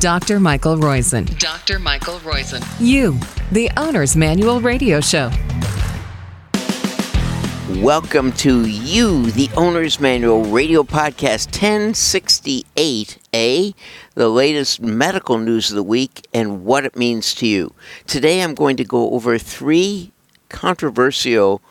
Dr. 0.00 0.40
Michael 0.40 0.76
Roizen. 0.76 1.38
Dr. 1.38 1.78
Michael 1.78 2.18
Roizen. 2.18 2.62
You, 2.78 3.18
the 3.50 3.70
Owner's 3.78 4.14
Manual 4.14 4.60
Radio 4.60 5.00
Show. 5.00 5.30
Welcome 7.82 8.32
to 8.32 8.66
You, 8.66 9.30
the 9.30 9.48
Owner's 9.56 9.98
Manual 9.98 10.44
Radio 10.44 10.82
Podcast 10.82 11.48
1068A, 11.52 13.74
the 14.14 14.28
latest 14.28 14.82
medical 14.82 15.38
news 15.38 15.70
of 15.70 15.76
the 15.76 15.82
week 15.82 16.26
and 16.34 16.66
what 16.66 16.84
it 16.84 16.94
means 16.94 17.34
to 17.36 17.46
you. 17.46 17.72
Today 18.06 18.42
I'm 18.42 18.54
going 18.54 18.76
to 18.76 18.84
go 18.84 19.12
over 19.12 19.38
three 19.38 20.12
controversial, 20.50 21.62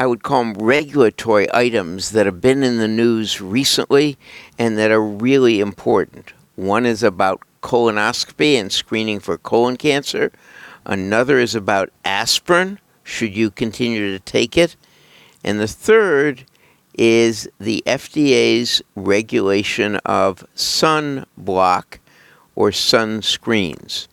I 0.00 0.06
would 0.06 0.22
call 0.22 0.44
them 0.44 0.54
regulatory 0.54 1.46
items 1.52 2.12
that 2.12 2.24
have 2.24 2.40
been 2.40 2.62
in 2.62 2.78
the 2.78 2.88
news 2.88 3.42
recently 3.42 4.16
and 4.58 4.78
that 4.78 4.90
are 4.90 5.04
really 5.04 5.60
important. 5.60 6.32
One 6.56 6.86
is 6.86 7.02
about 7.02 7.42
colonoscopy 7.62 8.54
and 8.54 8.70
screening 8.70 9.20
for 9.20 9.38
colon 9.38 9.76
cancer. 9.76 10.32
Another 10.84 11.38
is 11.38 11.54
about 11.54 11.90
aspirin. 12.04 12.78
Should 13.02 13.34
you 13.34 13.50
continue 13.50 14.12
to 14.12 14.20
take 14.20 14.56
it? 14.56 14.76
And 15.42 15.60
the 15.60 15.68
third 15.68 16.44
is 16.96 17.48
the 17.58 17.82
FDA's 17.86 18.82
regulation 18.94 19.96
of 19.96 20.46
sunblock 20.54 21.98
or 22.54 22.70
sunscreens. 22.70 24.06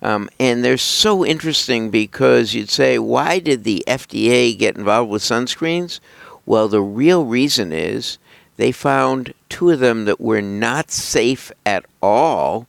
Um, 0.00 0.28
and 0.38 0.64
they're 0.64 0.76
so 0.76 1.24
interesting 1.24 1.90
because 1.90 2.54
you'd 2.54 2.70
say, 2.70 2.98
why 2.98 3.38
did 3.38 3.64
the 3.64 3.82
FDA 3.86 4.56
get 4.56 4.76
involved 4.76 5.10
with 5.10 5.22
sunscreens? 5.22 5.98
Well, 6.46 6.68
the 6.68 6.82
real 6.82 7.24
reason 7.24 7.72
is 7.72 8.18
they 8.56 8.70
found 8.70 9.32
two 9.54 9.70
of 9.70 9.78
them 9.78 10.04
that 10.04 10.20
were 10.20 10.42
not 10.42 10.90
safe 10.90 11.52
at 11.64 11.86
all, 12.02 12.66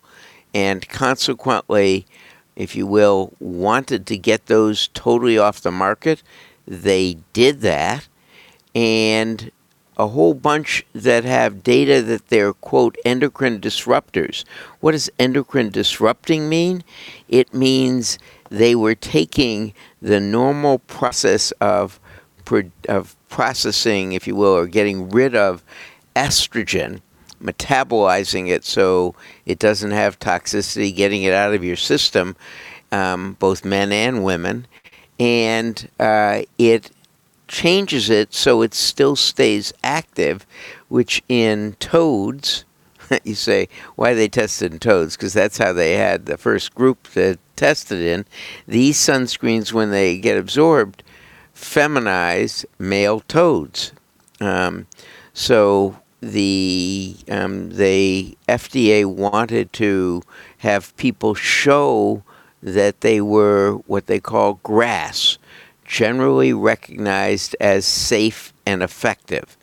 and 0.53 0.87
consequently, 0.87 2.05
if 2.55 2.75
you 2.75 2.85
will, 2.85 3.33
wanted 3.39 4.05
to 4.05 4.15
get 4.15 4.45
those 4.45 4.89
totally 4.89 5.35
off 5.35 5.61
the 5.61 5.71
market. 5.71 6.21
They 6.67 7.17
did 7.33 7.61
that, 7.61 8.07
and 8.75 9.49
a 9.97 10.09
whole 10.09 10.35
bunch 10.35 10.85
that 10.93 11.23
have 11.23 11.63
data 11.63 12.03
that 12.03 12.27
they're, 12.27 12.53
quote, 12.53 12.95
endocrine 13.03 13.59
disruptors. 13.59 14.43
What 14.79 14.91
does 14.91 15.09
endocrine 15.17 15.71
disrupting 15.71 16.47
mean? 16.47 16.83
It 17.27 17.51
means 17.51 18.19
they 18.51 18.75
were 18.75 18.93
taking 18.93 19.73
the 20.03 20.19
normal 20.19 20.77
process 20.77 21.49
of, 21.53 21.99
of 22.87 23.15
processing, 23.27 24.11
if 24.11 24.27
you 24.27 24.35
will, 24.35 24.55
or 24.55 24.67
getting 24.67 25.09
rid 25.09 25.33
of 25.33 25.63
estrogen, 26.15 27.01
metabolizing 27.41 28.49
it 28.49 28.63
so 28.63 29.15
it 29.45 29.59
doesn't 29.59 29.91
have 29.91 30.19
toxicity, 30.19 30.95
getting 30.95 31.23
it 31.23 31.33
out 31.33 31.53
of 31.53 31.63
your 31.63 31.75
system, 31.75 32.35
um, 32.91 33.35
both 33.39 33.65
men 33.65 33.91
and 33.91 34.23
women, 34.23 34.67
and 35.19 35.89
uh, 35.99 36.41
it 36.57 36.91
changes 37.47 38.09
it 38.09 38.33
so 38.33 38.61
it 38.61 38.73
still 38.73 39.15
stays 39.15 39.73
active, 39.83 40.45
which 40.87 41.21
in 41.29 41.73
toads, 41.79 42.65
you 43.23 43.35
say, 43.35 43.67
why 43.95 44.13
they 44.13 44.27
tested 44.27 44.73
in 44.73 44.79
toads? 44.79 45.15
Because 45.15 45.33
that's 45.33 45.57
how 45.57 45.73
they 45.73 45.93
had 45.93 46.25
the 46.25 46.37
first 46.37 46.73
group 46.73 47.03
that 47.09 47.39
tested 47.55 47.99
in. 47.99 48.25
These 48.67 48.97
sunscreens, 48.97 49.71
when 49.71 49.91
they 49.91 50.17
get 50.17 50.37
absorbed, 50.37 51.03
feminize 51.55 52.65
male 52.79 53.21
toads. 53.21 53.91
Um, 54.41 54.87
so 55.33 55.99
the 56.31 57.15
um, 57.29 57.69
the 57.69 58.35
FDA 58.49 59.05
wanted 59.05 59.71
to 59.73 60.23
have 60.59 60.95
people 60.97 61.35
show 61.35 62.23
that 62.63 63.01
they 63.01 63.21
were 63.21 63.73
what 63.85 64.07
they 64.07 64.19
call 64.19 64.59
GRAS, 64.63 65.37
generally 65.85 66.51
recognized 66.51 67.55
as 67.59 67.85
safe 67.85 68.53
and 68.65 68.81
effective. 68.81 69.55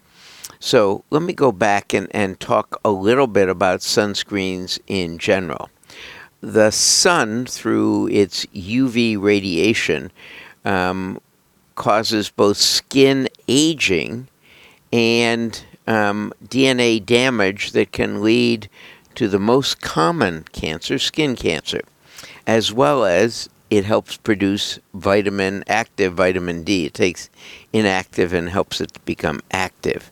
So 0.60 1.02
let 1.10 1.22
me 1.22 1.32
go 1.32 1.50
back 1.50 1.92
and, 1.92 2.06
and 2.12 2.38
talk 2.38 2.80
a 2.84 2.90
little 2.92 3.26
bit 3.26 3.48
about 3.48 3.80
sunscreens 3.80 4.78
in 4.86 5.18
general. 5.18 5.68
The 6.40 6.70
sun, 6.70 7.46
through 7.46 8.08
its 8.08 8.46
UV 8.46 9.20
radiation, 9.20 10.12
um, 10.64 11.20
causes 11.74 12.30
both 12.30 12.56
skin 12.56 13.28
aging 13.48 14.28
and 14.92 15.64
um, 15.86 16.32
DNA 16.44 17.04
damage 17.04 17.72
that 17.72 17.92
can 17.92 18.22
lead 18.22 18.68
to 19.14 19.28
the 19.28 19.38
most 19.38 19.80
common 19.80 20.44
cancer, 20.52 20.98
skin 20.98 21.36
cancer, 21.36 21.82
as 22.46 22.72
well 22.72 23.04
as 23.04 23.48
it 23.70 23.84
helps 23.84 24.16
produce 24.18 24.78
vitamin, 24.94 25.64
active 25.66 26.14
vitamin 26.14 26.62
D. 26.62 26.86
It 26.86 26.94
takes 26.94 27.30
inactive 27.72 28.32
and 28.32 28.50
helps 28.50 28.80
it 28.80 29.02
become 29.04 29.40
active. 29.50 30.10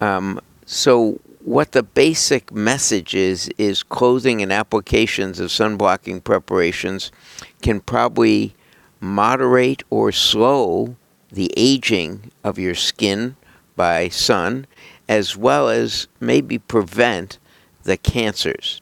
Um, 0.00 0.40
so, 0.64 1.20
what 1.44 1.72
the 1.72 1.82
basic 1.82 2.52
message 2.52 3.14
is 3.14 3.50
is 3.58 3.82
clothing 3.82 4.40
and 4.40 4.52
applications 4.52 5.40
of 5.40 5.50
sunblocking 5.50 6.24
preparations 6.24 7.12
can 7.60 7.80
probably 7.80 8.54
moderate 9.00 9.82
or 9.90 10.10
slow 10.10 10.96
the 11.30 11.52
aging 11.56 12.30
of 12.42 12.58
your 12.58 12.74
skin 12.74 13.36
by 13.76 14.08
sun, 14.08 14.66
as 15.08 15.36
well 15.36 15.68
as 15.68 16.08
maybe 16.20 16.58
prevent 16.58 17.38
the 17.82 17.96
cancers. 17.96 18.80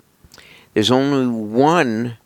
There's 0.75 0.91
only 0.91 1.27
one 1.27 2.19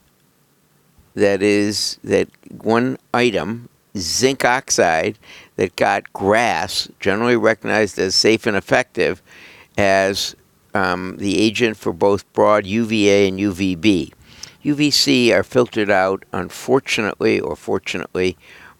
that 1.14 1.42
is 1.42 1.98
that 2.04 2.28
one 2.50 2.98
item, 3.12 3.68
zinc 3.96 4.44
oxide, 4.44 5.18
that 5.56 5.74
got 5.76 6.12
GRAS, 6.12 6.90
generally 7.00 7.36
recognized 7.36 7.98
as 7.98 8.14
safe 8.14 8.46
and 8.46 8.56
effective, 8.56 9.22
as 9.78 10.36
um, 10.74 11.16
the 11.18 11.40
agent 11.40 11.76
for 11.76 11.92
both 11.92 12.30
broad 12.34 12.66
UVA 12.66 13.28
and 13.28 13.38
UVB. 13.38 14.12
UVC 14.64 15.32
are 15.32 15.42
filtered 15.42 15.90
out, 15.90 16.24
unfortunately 16.32 17.40
or 17.40 17.56
fortunately, 17.56 18.36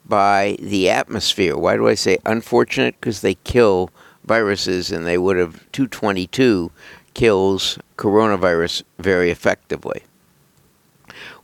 by 0.08 0.56
the 0.60 0.90
atmosphere. 0.90 1.56
Why 1.56 1.76
do 1.76 1.88
I 1.88 1.94
say 1.94 2.18
unfortunate? 2.24 2.94
Because 3.00 3.20
they 3.20 3.34
kill 3.34 3.90
viruses, 4.24 4.90
and 4.90 5.06
they 5.06 5.18
would 5.18 5.36
have 5.36 5.70
222 5.72 6.70
kills 7.14 7.78
coronavirus 7.96 8.82
very 8.98 9.30
effectively. 9.30 10.02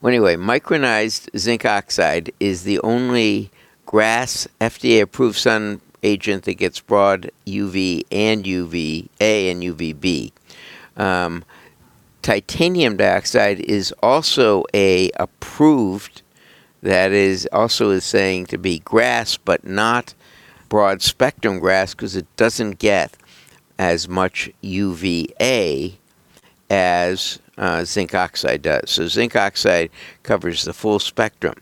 Well, 0.00 0.10
anyway, 0.10 0.36
micronized 0.36 1.28
zinc 1.38 1.64
oxide 1.64 2.32
is 2.40 2.64
the 2.64 2.80
only 2.80 3.50
GRAS 3.86 4.48
FDA 4.60 5.02
approved 5.02 5.38
sun 5.38 5.80
agent 6.02 6.44
that 6.44 6.54
gets 6.54 6.80
broad 6.80 7.30
UV 7.46 8.02
and 8.10 8.46
UVA 8.46 9.50
and 9.50 9.62
UVB. 9.62 10.32
Um, 10.96 11.44
titanium 12.20 12.96
dioxide 12.96 13.60
is 13.60 13.92
also 14.02 14.64
a 14.74 15.10
approved 15.16 16.22
that 16.82 17.12
is 17.12 17.48
also 17.52 17.90
is 17.90 18.04
saying 18.04 18.46
to 18.46 18.58
be 18.58 18.80
GRAS, 18.80 19.36
but 19.36 19.64
not 19.64 20.14
broad 20.68 21.02
spectrum 21.02 21.58
GRAS 21.58 21.94
because 21.94 22.16
it 22.16 22.26
doesn't 22.36 22.78
get 22.78 23.16
as 23.78 24.08
much 24.08 24.50
UVA 24.60 25.98
as 26.70 27.38
uh, 27.58 27.84
zinc 27.84 28.14
oxide 28.14 28.62
does. 28.62 28.90
So 28.90 29.06
zinc 29.06 29.36
oxide 29.36 29.90
covers 30.22 30.64
the 30.64 30.72
full 30.72 30.98
spectrum. 30.98 31.54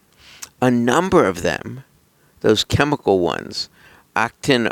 A 0.62 0.70
number 0.70 1.26
of 1.26 1.42
them, 1.42 1.84
those 2.41 2.64
chemical 2.64 3.20
ones, 3.20 3.69
octin 4.14 4.70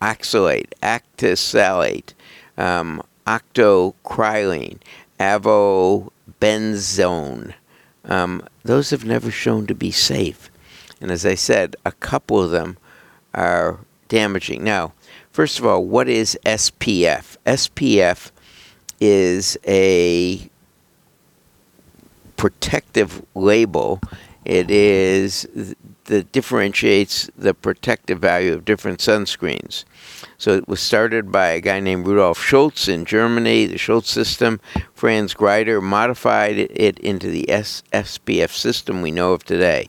oxalate, 0.00 0.72
octisalate, 0.82 2.14
um, 2.58 3.02
octocrylene, 3.26 4.78
avobenzone, 5.18 7.54
um, 8.06 8.46
those 8.62 8.90
have 8.90 9.04
never 9.04 9.30
shown 9.30 9.66
to 9.66 9.74
be 9.74 9.90
safe. 9.90 10.50
And 11.00 11.10
as 11.10 11.26
I 11.26 11.34
said, 11.34 11.76
a 11.84 11.92
couple 11.92 12.40
of 12.40 12.50
them 12.50 12.76
are 13.34 13.78
damaging. 14.08 14.62
Now, 14.64 14.92
first 15.32 15.58
of 15.58 15.66
all, 15.66 15.84
what 15.84 16.08
is 16.08 16.38
SPF? 16.44 17.36
SPF 17.46 18.30
is 19.00 19.58
a 19.66 20.48
protective 22.36 23.24
label. 23.34 24.00
It 24.44 24.70
is 24.70 25.46
that 26.04 26.32
differentiates 26.32 27.30
the 27.36 27.54
protective 27.54 28.18
value 28.18 28.52
of 28.52 28.64
different 28.64 28.98
sunscreens. 29.00 29.84
So 30.36 30.52
it 30.52 30.68
was 30.68 30.80
started 30.80 31.32
by 31.32 31.48
a 31.48 31.60
guy 31.60 31.80
named 31.80 32.06
Rudolf 32.06 32.38
Schultz 32.38 32.88
in 32.88 33.06
Germany, 33.06 33.66
the 33.66 33.78
Schultz 33.78 34.10
system. 34.10 34.60
Franz 34.92 35.32
Greiter 35.34 35.82
modified 35.82 36.58
it 36.58 36.98
into 36.98 37.30
the 37.30 37.46
SPF 37.48 38.50
system 38.50 39.00
we 39.00 39.10
know 39.10 39.32
of 39.32 39.44
today. 39.44 39.88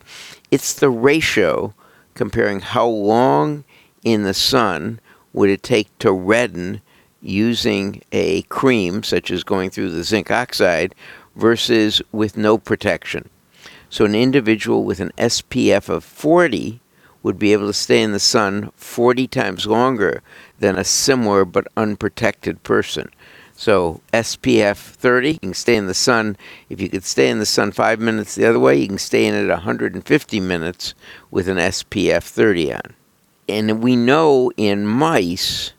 It's 0.52 0.74
the 0.74 0.90
ratio 0.90 1.74
comparing 2.14 2.62
how 2.62 2.88
long 2.88 3.66
in 4.04 4.24
the 4.24 4.34
sun 4.34 5.02
would 5.34 5.50
it 5.50 5.64
take 5.64 5.98
to 6.00 6.14
redden 6.14 6.82
using 7.22 8.02
a 8.14 8.44
cream, 8.44 9.04
such 9.04 9.32
as 9.32 9.44
going 9.44 9.70
through 9.70 9.90
the 9.90 10.04
zinc 10.04 10.32
oxide, 10.32 10.96
versus 11.36 12.02
with 12.14 12.38
no 12.38 12.58
protection. 12.58 13.30
So, 13.96 14.04
an 14.04 14.14
individual 14.14 14.84
with 14.84 15.00
an 15.00 15.14
SPF 15.18 15.88
of 15.88 16.04
40 16.04 16.82
would 17.24 17.40
be 17.40 17.54
able 17.54 17.68
to 17.68 17.74
stay 17.74 18.02
in 18.04 18.12
the 18.12 18.20
sun 18.20 18.74
40 18.76 19.26
times 19.28 19.68
longer 19.68 20.22
than 20.60 20.78
a 20.78 20.84
similar 20.84 21.46
but 21.46 21.70
unprotected 21.78 22.62
person. 22.64 23.10
So 23.54 24.02
SPF 24.12 24.76
30, 24.76 25.32
you 25.32 25.40
can 25.40 25.54
stay 25.54 25.78
in 25.78 25.88
the 25.88 25.94
sun. 25.94 26.36
If 26.70 26.82
you 26.82 26.90
could 26.90 27.06
stay 27.06 27.30
in 27.30 27.40
the 27.40 27.46
sun 27.46 27.72
five 27.72 28.02
minutes 28.02 28.36
the 28.36 28.46
other 28.46 28.60
way, 28.60 28.76
you 28.76 28.90
can 28.90 28.98
stay 28.98 29.28
in 29.28 29.34
it 29.34 29.48
150 29.48 30.40
minutes 30.42 30.94
with 31.32 31.48
an 31.48 31.56
SPF 31.56 32.24
30 32.24 32.74
on. 32.74 32.96
And 33.48 33.82
we 33.82 33.96
know 33.96 34.52
in 34.58 34.86
mice 34.86 35.72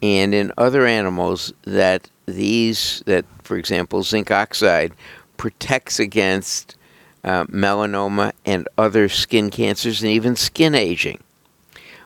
and 0.00 0.32
in 0.32 0.52
other 0.56 0.86
animals 0.86 1.52
that 1.64 2.08
these, 2.26 3.02
that 3.06 3.24
for 3.42 3.56
example, 3.56 4.04
zinc 4.04 4.30
oxide 4.30 4.92
protects 5.38 5.98
against 5.98 6.76
uh, 7.24 7.44
melanoma 7.44 8.32
and 8.44 8.68
other 8.76 9.08
skin 9.08 9.50
cancers 9.50 10.02
and 10.02 10.10
even 10.10 10.36
skin 10.36 10.74
aging. 10.74 11.22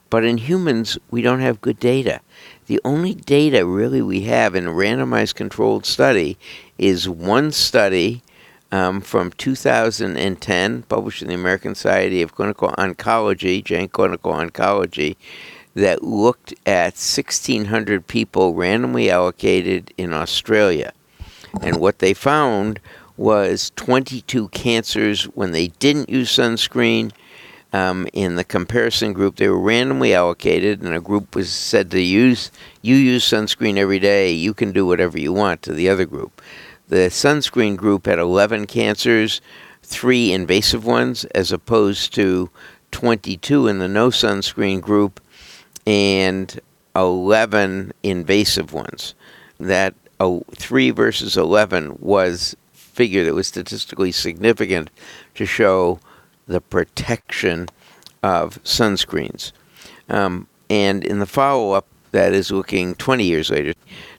But 0.09 0.25
in 0.25 0.39
humans, 0.39 0.99
we 1.11 1.23
don't 1.23 1.41
have 1.41 1.61
good 1.61 1.81
data. 1.81 2.21
The 2.67 2.81
only 2.85 3.15
data 3.15 3.67
really 3.67 4.03
we 4.03 4.23
have 4.23 4.55
in 4.55 4.67
a 4.67 4.73
randomized 4.73 5.35
controlled 5.35 5.87
study 5.87 6.37
is 6.79 7.09
one 7.09 7.53
study 7.53 8.23
um, 8.73 9.01
from 9.01 9.31
2010, 9.33 10.83
published 10.83 11.23
in 11.23 11.29
the 11.29 11.35
American 11.35 11.75
Society 11.75 12.23
of 12.23 12.35
Clinical 12.35 12.71
Oncology, 12.71 13.63
Jan 13.63 13.89
Clinical 13.89 14.33
Oncology, 14.33 15.17
that 15.75 16.03
looked 16.03 16.53
at 16.65 16.95
1,600 16.95 18.07
people 18.07 18.55
randomly 18.55 19.11
allocated 19.11 19.93
in 19.97 20.13
Australia. 20.13 20.93
And 21.61 21.77
what 21.77 22.01
they 22.01 22.15
found 22.15 22.81
was 23.17 23.73
22 23.77 24.49
cancers 24.49 25.25
when 25.25 25.53
they 25.53 25.69
didn't 25.69 26.11
use 26.11 26.31
sunscreen. 26.31 27.13
Um, 27.73 28.09
in 28.13 28.37
the 28.37 28.45
comparison 28.45 29.13
group, 29.13 29.37
they 29.37 29.49
were 29.49 29.59
randomly 29.59 30.15
allocated, 30.15 30.81
and 30.81 30.95
a 30.95 31.01
group 31.01 31.35
was 31.35 31.51
said 31.51 31.91
to 31.91 32.01
use 32.01 32.51
you 32.81 32.95
use 32.95 33.25
sunscreen 33.29 33.77
every 33.77 33.99
day. 33.99 34.33
You 34.33 34.55
can 34.55 34.73
do 34.73 34.87
whatever 34.87 35.19
you 35.19 35.33
want. 35.33 35.63
To 35.63 35.73
the 35.73 35.89
other 35.89 36.07
group, 36.07 36.41
the 36.89 37.09
sunscreen 37.11 37.77
group 37.77 38.07
had 38.07 38.19
11 38.19 38.67
cancers, 38.67 39.41
three 39.83 40.33
invasive 40.33 40.87
ones, 40.87 41.25
as 41.27 41.53
opposed 41.53 42.15
to 42.15 42.51
22 42.93 43.67
in 43.67 43.79
the 43.79 43.89
no 43.89 44.09
sunscreen 44.09 44.81
group, 44.81 45.21
and 45.87 46.61
11 46.95 47.93
invasive 48.03 48.73
ones. 48.73 49.15
That 49.59 49.95
oh, 50.21 50.45
three 50.55 50.91
versus 50.91 51.37
11 51.37 51.99
was 52.01 52.57
figure 52.97 53.25
that 53.25 53.35
was 53.35 53.47
statistically 53.47 54.11
significant 54.11 54.91
to 55.35 55.45
show 55.45 56.01
the 56.47 56.61
protection 56.61 57.69
of 58.23 58.63
sunscreens. 58.65 59.53
Um, 60.09 60.49
and 60.71 61.05
in 61.05 61.19
the 61.19 61.27
follow 61.27 61.73
up, 61.73 61.87
that 62.13 62.33
is 62.33 62.51
looking 62.51 62.95
20 62.95 63.25
years 63.25 63.51
later, 63.51 63.75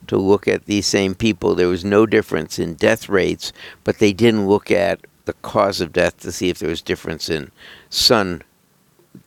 to 0.06 0.16
look 0.16 0.46
at 0.46 0.66
these 0.66 0.86
same 0.86 1.14
people, 1.16 1.54
there 1.54 1.68
was 1.68 1.84
no 1.84 2.06
difference 2.06 2.58
in 2.58 2.74
death 2.74 3.08
rates, 3.08 3.52
but 3.82 3.98
they 3.98 4.12
didn't 4.12 4.48
look 4.48 4.70
at 4.70 5.00
the 5.24 5.32
cause 5.34 5.80
of 5.80 5.92
death 5.92 6.20
to 6.20 6.30
see 6.30 6.48
if 6.48 6.58
there 6.58 6.70
was 6.70 6.80
difference 6.80 7.28
in 7.28 7.50
sun 7.90 8.42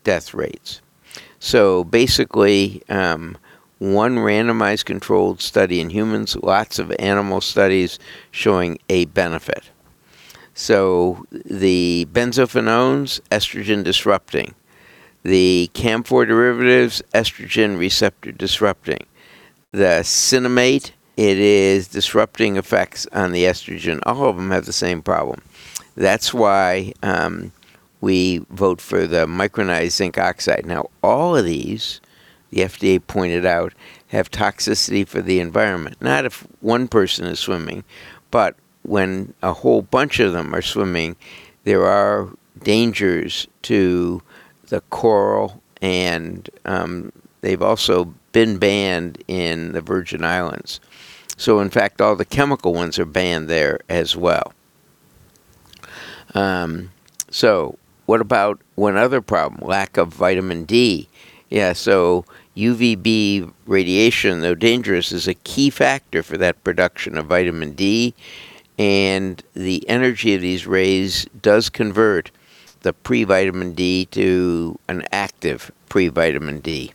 death 0.05 0.33
rates. 0.33 0.81
So 1.39 1.83
basically, 1.83 2.81
um, 2.87 3.37
one 3.81 4.17
randomized 4.17 4.85
controlled 4.85 5.41
study 5.41 5.81
in 5.81 5.89
humans, 5.89 6.35
lots 6.35 6.77
of 6.77 6.93
animal 6.99 7.41
studies 7.41 7.97
showing 8.29 8.77
a 8.89 9.05
benefit. 9.05 9.71
So 10.53 11.25
the 11.31 12.07
benzophenones, 12.13 13.21
estrogen 13.31 13.83
disrupting. 13.83 14.53
The 15.23 15.71
camphor 15.73 16.27
derivatives, 16.27 17.01
estrogen 17.15 17.79
receptor 17.79 18.31
disrupting. 18.31 19.07
The 19.71 20.03
cinnamate, 20.03 20.93
it 21.17 21.39
is 21.39 21.87
disrupting 21.87 22.57
effects 22.57 23.07
on 23.11 23.31
the 23.31 23.45
estrogen. 23.45 23.99
All 24.05 24.29
of 24.29 24.35
them 24.35 24.51
have 24.51 24.67
the 24.67 24.73
same 24.73 25.01
problem. 25.01 25.41
That's 25.95 26.31
why 26.31 26.93
um, 27.01 27.51
we 27.99 28.45
vote 28.51 28.79
for 28.79 29.07
the 29.07 29.25
micronized 29.25 29.93
zinc 29.93 30.19
oxide. 30.19 30.67
Now, 30.67 30.91
all 31.01 31.35
of 31.35 31.45
these 31.45 31.99
the 32.51 32.61
FDA 32.61 33.05
pointed 33.05 33.45
out, 33.45 33.73
have 34.09 34.29
toxicity 34.29 35.07
for 35.07 35.21
the 35.21 35.39
environment. 35.39 35.97
Not 36.01 36.25
if 36.25 36.45
one 36.59 36.87
person 36.87 37.25
is 37.25 37.39
swimming, 37.39 37.83
but 38.29 38.55
when 38.83 39.33
a 39.41 39.53
whole 39.53 39.81
bunch 39.81 40.19
of 40.19 40.33
them 40.33 40.53
are 40.53 40.61
swimming, 40.61 41.15
there 41.63 41.85
are 41.85 42.29
dangers 42.63 43.47
to 43.63 44.21
the 44.67 44.81
coral, 44.89 45.61
and 45.81 46.49
um, 46.65 47.11
they've 47.41 47.61
also 47.61 48.13
been 48.31 48.57
banned 48.57 49.23
in 49.27 49.73
the 49.73 49.81
Virgin 49.81 50.23
Islands. 50.23 50.79
So, 51.37 51.59
in 51.59 51.69
fact, 51.69 52.01
all 52.01 52.15
the 52.15 52.25
chemical 52.25 52.73
ones 52.73 52.99
are 52.99 53.05
banned 53.05 53.49
there 53.49 53.79
as 53.89 54.15
well. 54.15 54.53
Um, 56.33 56.91
so, 57.29 57.77
what 58.05 58.21
about 58.21 58.59
one 58.75 58.97
other 58.97 59.21
problem? 59.21 59.67
Lack 59.67 59.97
of 59.97 60.09
vitamin 60.09 60.65
D. 60.65 61.07
Yeah, 61.49 61.73
so 61.73 62.25
UVB 62.55 63.53
radiation, 63.65 64.41
though 64.41 64.55
dangerous, 64.55 65.11
is 65.11 65.27
a 65.27 65.33
key 65.33 65.69
factor 65.69 66.21
for 66.21 66.37
that 66.37 66.63
production 66.63 67.17
of 67.17 67.27
vitamin 67.27 67.73
D, 67.73 68.13
and 68.77 69.41
the 69.53 69.87
energy 69.87 70.35
of 70.35 70.41
these 70.41 70.67
rays 70.67 71.25
does 71.41 71.69
convert 71.69 72.31
the 72.81 72.93
pre 72.93 73.23
vitamin 73.23 73.73
D 73.73 74.05
to 74.11 74.77
an 74.87 75.03
active 75.11 75.71
pre 75.87 76.07
vitamin 76.07 76.59
D. 76.59 76.91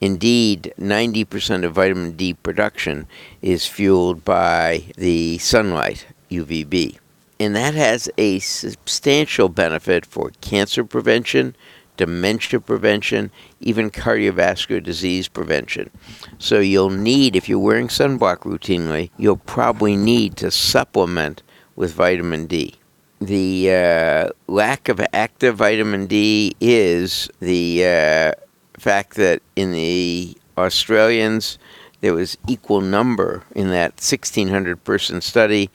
Indeed, 0.00 0.74
90% 0.78 1.64
of 1.64 1.72
vitamin 1.72 2.12
D 2.12 2.34
production 2.34 3.06
is 3.40 3.66
fueled 3.66 4.24
by 4.24 4.84
the 4.96 5.38
sunlight, 5.38 6.06
UVB. 6.30 6.98
And 7.40 7.56
that 7.56 7.74
has 7.74 8.10
a 8.18 8.38
substantial 8.40 9.48
benefit 9.48 10.04
for 10.04 10.32
cancer 10.40 10.84
prevention, 10.84 11.56
dementia 11.96 12.60
prevention, 12.60 13.30
even 13.60 13.90
cardiovascular 13.90 14.82
disease 14.82 15.28
prevention. 15.28 15.90
So 16.38 16.60
you'll 16.60 16.90
need, 16.90 17.36
if 17.36 17.48
you're 17.48 17.58
wearing 17.58 17.88
sunblock 17.88 18.38
routinely, 18.38 19.10
you'll 19.16 19.36
probably 19.36 19.96
need 19.96 20.36
to 20.38 20.50
supplement 20.50 21.42
with 21.76 21.92
vitamin 21.92 22.46
D. 22.46 22.74
The 23.20 23.72
uh, 23.72 24.30
lack 24.46 24.88
of 24.88 25.00
active 25.12 25.56
vitamin 25.56 26.06
D 26.06 26.54
is 26.60 27.30
the 27.40 27.84
uh, 27.84 28.32
fact 28.78 29.14
that 29.16 29.42
in 29.56 29.72
the 29.72 30.36
Australians, 30.58 31.58
there 32.00 32.14
was 32.14 32.36
equal 32.46 32.80
number 32.80 33.44
in 33.54 33.70
that 33.70 33.92
1,600 33.92 34.84
person 34.84 35.20
study. 35.20 35.70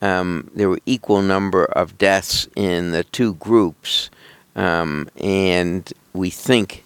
Um, 0.00 0.50
there 0.54 0.68
were 0.68 0.80
equal 0.86 1.22
number 1.22 1.64
of 1.64 1.98
deaths 1.98 2.48
in 2.56 2.90
the 2.90 3.04
two 3.04 3.34
groups 3.34 4.10
um, 4.58 5.08
and 5.18 5.90
we 6.14 6.30
think 6.30 6.84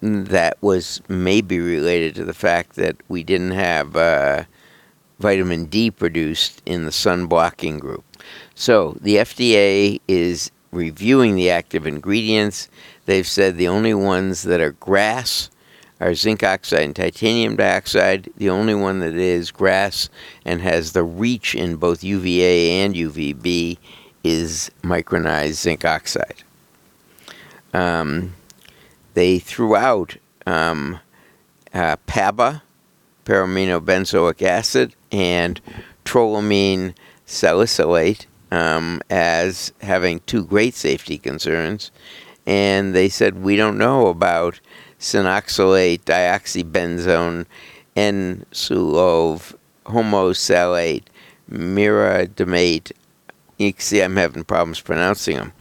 that 0.00 0.56
was 0.62 1.02
maybe 1.08 1.58
related 1.58 2.14
to 2.14 2.24
the 2.24 2.32
fact 2.32 2.76
that 2.76 2.96
we 3.08 3.24
didn't 3.24 3.50
have 3.50 3.96
uh, 3.96 4.44
vitamin 5.18 5.64
D 5.64 5.90
produced 5.90 6.62
in 6.64 6.84
the 6.84 6.92
sun 6.92 7.26
blocking 7.26 7.80
group. 7.80 8.04
So 8.54 8.96
the 9.00 9.16
FDA 9.16 10.00
is 10.06 10.52
reviewing 10.70 11.34
the 11.34 11.50
active 11.50 11.88
ingredients. 11.88 12.68
They've 13.06 13.26
said 13.26 13.56
the 13.56 13.66
only 13.66 13.94
ones 13.94 14.44
that 14.44 14.60
are 14.60 14.72
GRAS 14.72 15.50
are 16.00 16.14
zinc 16.14 16.44
oxide 16.44 16.82
and 16.82 16.94
titanium 16.94 17.56
dioxide. 17.56 18.30
The 18.36 18.50
only 18.50 18.76
one 18.76 19.00
that 19.00 19.16
is 19.16 19.50
GRAS 19.50 20.08
and 20.44 20.60
has 20.62 20.92
the 20.92 21.02
reach 21.02 21.56
in 21.56 21.76
both 21.76 22.04
UVA 22.04 22.70
and 22.84 22.94
UVB 22.94 23.76
is 24.22 24.70
micronized 24.84 25.54
zinc 25.54 25.84
oxide 25.84 26.44
um, 27.78 28.34
they 29.14 29.38
threw 29.38 29.76
out 29.76 30.16
um, 30.46 30.98
uh, 31.72 31.96
PABA, 32.06 32.62
paraaminobenzoic 33.24 34.42
acid, 34.42 34.96
and 35.12 35.60
trolamine 36.04 36.94
salicylate 37.24 38.26
um, 38.50 39.00
as 39.10 39.72
having 39.80 40.20
two 40.20 40.44
great 40.44 40.74
safety 40.74 41.18
concerns. 41.18 41.92
And 42.46 42.94
they 42.94 43.08
said, 43.08 43.42
we 43.42 43.54
don't 43.54 43.78
know 43.78 44.08
about 44.08 44.58
sinoxalate, 44.98 46.00
dioxybenzone, 46.00 47.46
N-sulfove, 47.94 49.54
homosalate, 49.86 51.04
miradomate. 51.50 52.92
You 53.58 53.72
can 53.72 53.80
see 53.80 54.00
I'm 54.00 54.16
having 54.16 54.44
problems 54.44 54.80
pronouncing 54.80 55.36
them. 55.36 55.52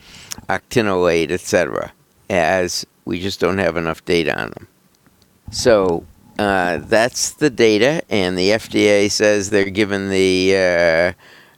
Actinolate, 0.50 1.32
etc 1.32 1.92
as 2.30 2.86
we 3.06 3.20
just 3.20 3.40
don't 3.40 3.58
have 3.58 3.78
enough 3.78 4.04
data 4.06 4.40
on 4.40 4.52
them. 4.52 4.68
So 5.52 6.06
uh, 6.38 6.78
that's 6.78 7.32
the 7.32 7.50
data, 7.50 8.04
and 8.10 8.38
the 8.38 8.50
FDA 8.50 9.10
says 9.10 9.50
they're 9.50 9.70
giving 9.70 10.10
the 10.10 11.16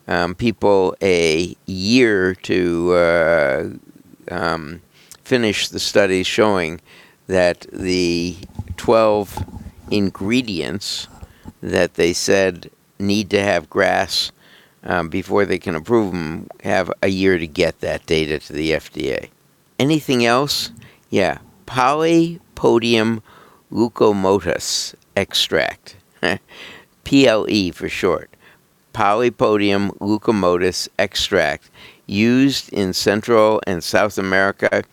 uh, 0.08 0.12
um, 0.12 0.36
people 0.36 0.96
a 1.02 1.56
year 1.66 2.36
to 2.36 2.94
uh, 2.94 3.70
um, 4.32 4.82
finish 5.24 5.68
the 5.68 5.80
studies 5.80 6.28
showing 6.28 6.82
that 7.28 7.62
the 7.72 8.38
12 8.78 9.46
ingredients 9.92 11.08
that 11.62 11.96
they 11.96 12.14
said 12.14 12.72
need 13.00 13.30
to 13.30 13.42
have 13.42 13.70
GRAS 13.70 14.32
um, 14.84 15.10
before 15.10 15.46
they 15.46 15.60
can 15.60 15.76
approve 15.76 16.12
them 16.12 16.48
have 16.64 16.92
a 17.02 17.08
year 17.08 17.38
to 17.38 17.48
get 17.48 17.80
that 17.82 18.06
data 18.06 18.40
to 18.40 18.54
the 18.54 18.72
FDA. 18.72 19.30
Anything 19.80 20.26
else? 20.26 20.72
Yeah, 21.10 21.40
polypodium 21.66 23.22
leucomotus 23.72 24.94
extract, 25.16 25.96
PLE 27.04 27.72
for 27.74 27.88
short. 27.88 28.30
Polypodium 28.94 29.98
leucomotus 30.00 30.90
extract 31.00 31.70
used 32.06 32.74
in 32.74 32.92
Central 32.92 33.62
and 33.66 33.84
South 33.84 34.18
America 34.18 34.84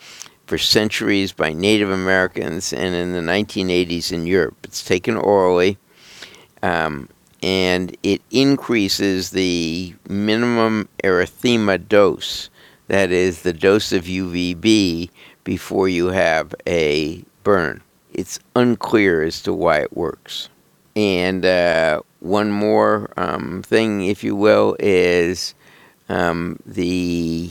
for 0.47 0.59
centuries 0.59 1.33
by 1.33 1.53
Native 1.53 1.91
Americans 1.91 2.73
and 2.73 2.95
in 2.95 3.13
the 3.13 3.21
1980s 3.21 4.13
in 4.13 4.27
Europe. 4.27 4.57
It's 4.63 4.85
taken 4.85 5.17
orally. 5.17 5.79
Um, 6.63 7.09
and 7.43 7.97
it 8.03 8.23
increases 8.31 9.31
the 9.31 9.95
minimum 10.09 10.89
erythema 11.03 11.87
dose, 11.89 12.51
that 12.89 13.11
is, 13.11 13.43
the 13.43 13.53
dose 13.53 13.93
of 13.93 14.05
UVB 14.05 15.11
before 15.45 15.89
you 15.89 16.09
have 16.09 16.55
a 16.67 17.25
burn. 17.43 17.83
It's 18.13 18.39
unclear 18.55 19.23
as 19.23 19.43
to 19.43 19.53
why 19.53 19.81
it 19.81 19.97
works. 19.97 20.49
And 20.95 21.45
uh, 21.45 22.01
one 22.21 22.51
more 22.51 23.11
um, 23.17 23.63
thing, 23.63 24.05
if 24.07 24.25
you 24.25 24.35
will, 24.35 24.77
is 24.79 25.55
um, 26.09 26.59
the 26.65 27.51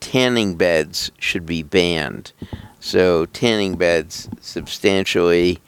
tanning 0.00 0.54
beds 0.54 1.10
should 1.18 1.46
be 1.46 1.62
banned. 1.62 2.32
So, 2.80 3.26
tanning 3.26 3.76
beds 3.76 4.28
substantially 4.40 5.58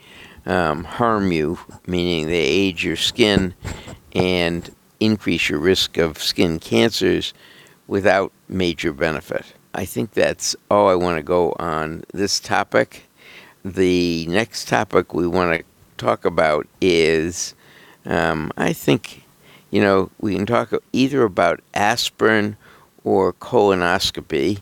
um, 0.45 0.83
harm 0.83 1.31
you, 1.31 1.59
meaning 1.85 2.27
they 2.27 2.43
age 2.43 2.85
your 2.85 2.95
skin 2.95 3.53
and 4.13 4.73
increase 4.99 5.49
your 5.49 5.59
risk 5.59 5.97
of 5.97 6.17
skin 6.17 6.59
cancers 6.59 7.33
without 7.87 8.31
major 8.47 8.93
benefit. 8.93 9.53
I 9.73 9.85
think 9.85 10.11
that's 10.11 10.55
all 10.69 10.89
I 10.89 10.95
want 10.95 11.17
to 11.17 11.23
go 11.23 11.55
on 11.59 12.03
this 12.13 12.39
topic. 12.39 13.03
The 13.63 14.25
next 14.27 14.67
topic 14.67 15.13
we 15.13 15.27
want 15.27 15.59
to 15.59 15.65
talk 15.97 16.25
about 16.25 16.67
is 16.81 17.53
um, 18.05 18.51
I 18.57 18.73
think, 18.73 19.23
you 19.69 19.81
know, 19.81 20.09
we 20.19 20.35
can 20.35 20.45
talk 20.45 20.71
either 20.93 21.23
about 21.23 21.61
aspirin 21.73 22.57
or 23.03 23.33
colonoscopy. 23.33 24.59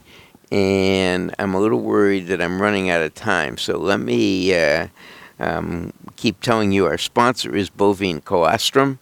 And 0.51 1.33
I'm 1.39 1.53
a 1.53 1.59
little 1.59 1.81
worried 1.81 2.27
that 2.27 2.41
I'm 2.41 2.61
running 2.61 2.89
out 2.89 3.01
of 3.01 3.13
time. 3.15 3.57
So 3.57 3.77
let 3.77 3.99
me 3.99 4.55
uh, 4.55 4.87
um, 5.39 5.91
keep 6.15 6.41
telling 6.41 6.71
you 6.71 6.85
our 6.85 6.97
sponsor 6.97 7.55
is 7.55 7.69
Bovine 7.69 8.21
Colostrum 8.21 8.99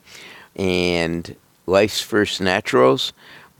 and 0.56 1.36
Life's 1.66 2.02
First 2.02 2.42
Naturals. 2.42 3.14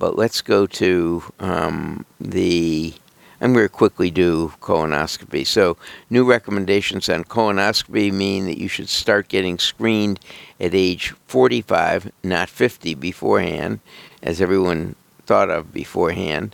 But 0.04 0.18
let's 0.18 0.42
go 0.42 0.68
to 0.68 1.24
um, 1.40 2.06
the. 2.20 2.94
I'm 3.40 3.54
going 3.54 3.64
to 3.64 3.70
quickly 3.70 4.12
do 4.12 4.52
colonoscopy. 4.60 5.48
So, 5.48 5.78
new 6.10 6.26
recommendations 6.26 7.08
on 7.08 7.24
colonoscopy 7.24 8.12
mean 8.12 8.46
that 8.48 8.58
you 8.58 8.68
should 8.68 8.90
start 8.90 9.30
getting 9.30 9.58
screened 9.58 10.20
at 10.60 10.76
age 10.76 11.12
45, 11.28 12.12
not 12.22 12.50
50 12.50 12.96
beforehand, 12.96 13.80
as 14.22 14.42
everyone 14.42 14.98
thought 15.26 15.50
of 15.50 15.72
beforehand. 15.72 16.54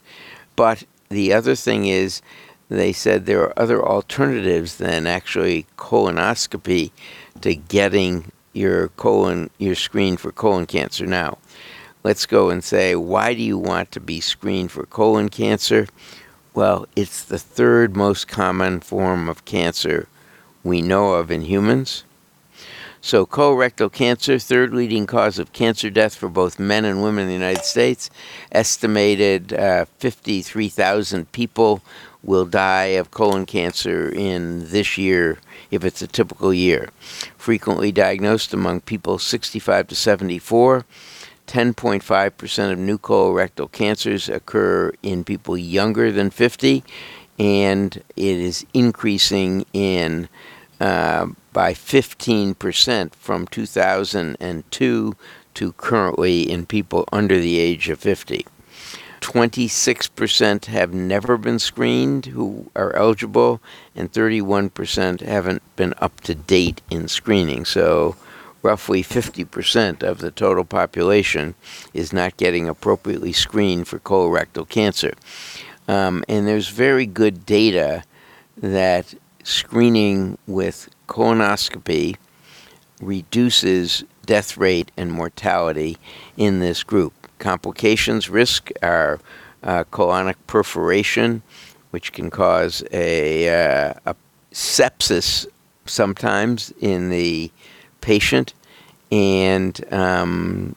But 0.56 0.84
the 1.10 1.34
other 1.34 1.56
thing 1.56 1.88
is 1.88 2.22
they 2.70 2.94
said 2.94 3.26
there 3.26 3.42
are 3.42 3.60
other 3.60 3.84
alternatives 3.84 4.78
than 4.78 5.08
actually 5.08 5.66
colonoscopy 5.76 6.92
to 7.42 7.56
getting 7.56 8.32
your 8.54 8.90
colon 8.90 9.50
your 9.58 9.74
screen 9.74 10.18
for 10.18 10.32
colon 10.32 10.68
cancer 10.68 11.08
now 11.08 11.40
let's 12.04 12.26
go 12.26 12.50
and 12.50 12.64
say 12.64 12.96
why 12.96 13.34
do 13.34 13.42
you 13.42 13.58
want 13.58 13.92
to 13.92 14.00
be 14.00 14.20
screened 14.20 14.72
for 14.72 14.86
colon 14.86 15.30
cancer 15.30 15.88
well 16.54 16.88
it's 16.96 17.24
the 17.24 17.40
third 17.40 17.96
most 17.96 18.28
common 18.28 18.80
form 18.80 19.30
of 19.30 19.46
cancer 19.46 20.08
we 20.64 20.82
know 20.82 21.14
of 21.14 21.32
in 21.32 21.42
humans 21.42 22.04
so, 23.02 23.26
colorectal 23.26 23.90
cancer, 23.92 24.38
third 24.40 24.74
leading 24.74 25.08
cause 25.08 25.40
of 25.40 25.54
cancer 25.54 25.90
death 25.90 26.16
for 26.16 26.28
both 26.28 26.60
men 26.60 26.84
and 26.84 27.02
women 27.02 27.24
in 27.24 27.28
the 27.28 27.34
United 27.34 27.64
States. 27.64 28.10
Estimated 28.52 29.54
uh, 29.54 29.86
53,000 30.00 31.32
people 31.32 31.82
will 32.24 32.46
die 32.46 32.98
of 33.00 33.12
colon 33.12 33.46
cancer 33.46 34.10
in 34.10 34.70
this 34.70 34.98
year 34.98 35.38
if 35.72 35.86
it's 35.86 36.02
a 36.02 36.08
typical 36.08 36.54
year. 36.54 36.90
Frequently 37.38 37.94
diagnosed 37.94 38.54
among 38.54 38.82
people 38.82 39.18
65 39.18 39.88
to 39.88 39.96
74. 39.96 40.86
10.5% 41.50 42.72
of 42.72 42.78
new 42.78 43.00
colorectal 43.00 43.72
cancers 43.72 44.30
occur 44.30 44.94
in 45.02 45.24
people 45.24 45.58
younger 45.58 46.12
than 46.12 46.30
50, 46.30 46.84
and 47.40 48.04
it 48.16 48.38
is 48.38 48.68
increasing 48.72 49.66
in 49.74 50.30
uh, 50.80 51.26
by 51.52 51.74
15% 51.74 53.16
from 53.16 53.48
2002 53.48 55.16
to 55.56 55.74
currently 55.74 56.42
in 56.44 56.68
people 56.68 57.04
under 57.12 57.40
the 57.40 57.58
age 57.58 57.90
of 57.90 58.00
50. 58.00 58.46
26% 59.22 60.66
have 60.66 60.94
never 60.94 61.36
been 61.36 61.58
screened 61.58 62.28
who 62.28 62.70
are 62.76 62.96
eligible, 62.96 63.60
and 63.96 64.12
31% 64.12 65.22
haven't 65.22 65.64
been 65.76 65.96
up 65.98 66.22
to 66.22 66.36
date 66.36 66.82
in 66.92 67.08
screening. 67.08 67.66
So, 67.66 68.16
roughly 68.62 69.04
50% 69.04 70.04
of 70.04 70.20
the 70.20 70.32
total 70.32 70.66
population 70.66 71.56
is 71.94 72.12
not 72.14 72.38
getting 72.38 72.68
appropriately 72.68 73.34
screened 73.34 73.88
for 73.88 74.00
colorectal 74.00 74.68
cancer. 74.68 75.14
Um, 75.88 76.24
and 76.28 76.48
there's 76.48 76.68
very 76.68 77.06
good 77.06 77.46
data 77.46 78.04
that 78.58 79.14
screening 79.44 80.38
with 80.46 80.90
colonoscopy 81.08 82.18
reduces 83.02 84.04
death 84.26 84.58
rate 84.58 84.92
and 84.98 85.12
mortality 85.12 85.98
in 86.38 86.60
this 86.60 86.84
group. 86.84 87.14
Complications 87.40 88.30
risk 88.30 88.70
are 88.84 89.20
uh, 89.64 89.86
colonic 89.86 90.36
perforation, 90.46 91.42
which 91.92 92.14
can 92.14 92.30
cause 92.30 92.84
a, 92.92 93.50
uh, 93.50 93.94
a 94.06 94.16
sepsis 94.52 95.48
sometimes 95.86 96.72
in 96.80 97.10
the 97.10 97.52
patient, 98.02 98.54
and 99.12 99.82
um, 99.94 100.76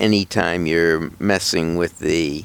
anytime 0.00 0.66
you're 0.66 1.10
messing 1.18 1.76
with 1.76 1.98
the 1.98 2.44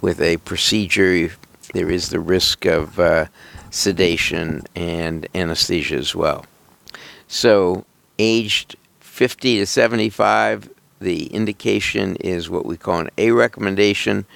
with 0.00 0.20
a 0.20 0.36
procedure, 0.38 1.30
there 1.72 1.90
is 1.90 2.10
the 2.10 2.20
risk 2.20 2.66
of 2.66 3.00
uh, 3.00 3.26
sedation 3.70 4.62
and 4.76 5.26
anesthesia 5.34 5.96
as 5.96 6.14
well. 6.14 6.44
So, 7.26 7.86
aged 8.18 8.76
50 9.00 9.60
to 9.60 9.66
75, 9.66 10.68
the 11.00 11.26
indication 11.26 12.16
is 12.16 12.50
what 12.50 12.66
we 12.66 12.76
call 12.76 13.00
an 13.00 13.10
A 13.16 13.30
recommendation. 13.30 14.26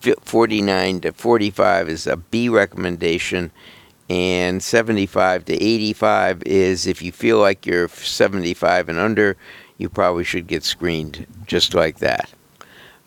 49 0.00 1.00
to 1.00 1.12
45 1.12 1.88
is 1.88 2.06
a 2.06 2.16
B 2.16 2.48
recommendation. 2.48 3.50
And 4.08 4.62
75 4.62 5.44
to 5.46 5.54
85 5.54 6.42
is 6.46 6.86
if 6.86 7.02
you 7.02 7.12
feel 7.12 7.38
like 7.38 7.66
you're 7.66 7.88
75 7.88 8.88
and 8.88 8.98
under, 8.98 9.36
you 9.76 9.88
probably 9.88 10.24
should 10.24 10.46
get 10.46 10.64
screened 10.64 11.26
just 11.46 11.74
like 11.74 11.98
that. 11.98 12.30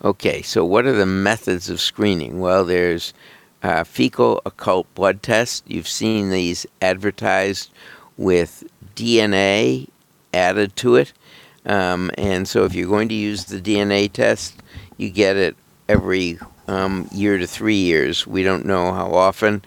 Okay, 0.04 0.42
so 0.42 0.66
what 0.66 0.86
are 0.86 0.94
the 0.94 1.06
methods 1.06 1.70
of 1.70 1.80
screening? 1.80 2.40
Well, 2.40 2.66
there's 2.66 3.14
uh, 3.64 3.84
fecal 3.84 4.42
occult 4.46 4.94
blood 4.96 5.22
test. 5.22 5.64
You've 5.68 5.88
seen 5.88 6.30
these 6.30 6.66
advertised 6.82 7.72
with 8.18 8.64
DNA 8.96 9.90
added 10.34 10.76
to 10.78 10.96
it. 10.96 11.14
Um, 11.66 12.10
and 12.18 12.48
so 12.48 12.66
if 12.66 12.74
you're 12.74 12.88
going 12.88 13.10
to 13.10 13.16
use 13.16 13.46
the 13.46 13.62
DNA 13.62 14.12
test, 14.12 14.56
you 14.98 15.10
get 15.10 15.36
it 15.36 15.56
every 15.88 16.40
um, 16.68 17.08
year 17.12 17.38
to 17.38 17.46
three 17.46 17.76
years. 17.76 18.26
We 18.26 18.44
don't 18.44 18.66
know 18.66 18.94
how 18.94 19.14
often. 19.14 19.64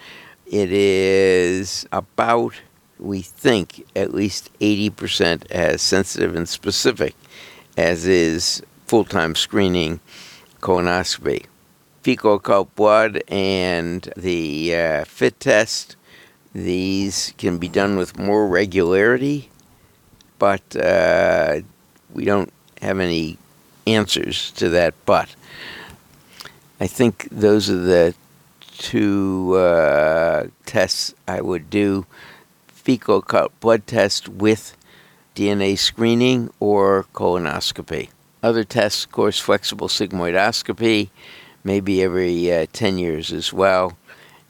It 0.55 0.71
is 0.71 1.87
about, 1.91 2.55
we 2.99 3.23
think, 3.23 3.87
at 3.97 4.15
least 4.15 4.51
80% 4.61 5.51
as 5.51 5.83
sensitive 5.83 6.37
and 6.37 6.49
specific 6.49 7.15
as 7.77 8.07
is 8.07 8.63
full 8.87 9.05
time 9.05 9.35
screening 9.35 10.01
colonoscopy 10.61 11.47
fecal 12.03 12.35
occult 12.35 12.75
blood 12.77 13.23
and 13.29 14.13
the 14.17 14.75
uh, 14.77 15.05
FIT 15.05 15.41
test. 15.41 15.97
These 16.55 17.33
can 17.39 17.57
be 17.57 17.67
done 17.67 17.97
with 17.97 18.19
more 18.19 18.47
regularity 18.47 19.51
but 20.39 20.77
uh, 20.77 21.61
we 22.13 22.25
don't 22.25 22.53
have 22.83 23.01
any 23.01 23.39
answers 23.87 24.51
to 24.53 24.69
that. 24.71 24.95
But 25.07 25.35
I 26.81 26.87
think 26.87 27.29
those 27.31 27.71
are 27.71 27.79
the 27.79 28.15
two 28.79 29.55
uh, 29.57 30.47
tests 30.67 31.15
I 31.27 31.41
would 31.41 31.71
do 31.71 32.07
fecal 32.67 33.25
blood 33.61 33.87
test 33.87 34.29
with 34.29 34.77
DNA 35.35 35.79
screening 35.79 36.53
or 36.61 37.07
colonoscopy. 37.15 38.11
Other 38.43 38.65
tests, 38.65 39.05
of 39.05 39.13
course, 39.13 39.39
flexible 39.39 39.89
sigmoidoscopy, 39.89 41.09
maybe 41.65 42.03
every 42.03 42.53
uh, 42.53 42.67
10 42.73 42.99
years 42.99 43.33
as 43.33 43.53
well. 43.53 43.97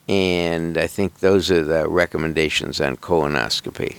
And 0.09 0.77
I 0.77 0.87
think 0.89 1.21
those 1.21 1.51
are 1.51 1.63
the 1.63 1.89
recommendations 1.89 2.81
on 2.81 2.97
colonoscopy. 2.97 3.99